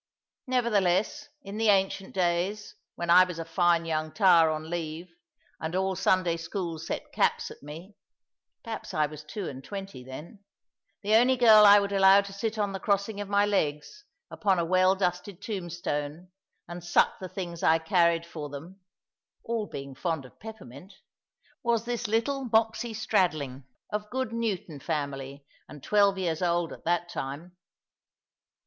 Nevertheless, 0.47 1.29
in 1.43 1.57
the 1.59 1.69
ancient 1.69 2.15
days, 2.15 2.73
when 2.95 3.11
I 3.11 3.23
was 3.23 3.37
a 3.37 3.45
fine 3.45 3.85
young 3.85 4.11
tar 4.11 4.49
on 4.49 4.67
leave, 4.67 5.13
and 5.59 5.75
all 5.75 5.95
Sunday 5.95 6.37
school 6.37 6.79
set 6.79 7.11
caps 7.11 7.51
at 7.51 7.61
me 7.61 7.93
(perhaps 8.63 8.95
I 8.95 9.05
was 9.05 9.23
two 9.23 9.47
and 9.47 9.63
twenty 9.63 10.03
then), 10.03 10.43
the 11.03 11.13
only 11.13 11.37
girl 11.37 11.67
I 11.67 11.79
would 11.79 11.91
allow 11.91 12.21
to 12.21 12.33
sit 12.33 12.57
on 12.57 12.71
the 12.73 12.79
crossing 12.79 13.21
of 13.21 13.29
my 13.29 13.45
legs, 13.45 14.03
upon 14.31 14.57
a 14.57 14.65
well 14.65 14.95
dusted 14.95 15.39
tombstone, 15.39 16.29
and 16.67 16.83
suck 16.83 17.19
the 17.19 17.29
things 17.29 17.61
I 17.61 17.77
carried 17.77 18.25
for 18.25 18.49
them 18.49 18.79
(all 19.43 19.67
being 19.67 19.93
fond 19.93 20.25
of 20.25 20.39
peppermint), 20.39 20.95
was 21.61 21.85
this 21.85 22.07
little 22.07 22.45
Moxy 22.45 22.95
Stradling, 22.95 23.65
of 23.93 24.09
good 24.09 24.33
Newton 24.33 24.79
family, 24.79 25.45
and 25.69 25.83
twelve 25.83 26.17
years 26.17 26.41
old 26.41 26.73
at 26.73 26.85
that 26.85 27.07
time. 27.07 27.55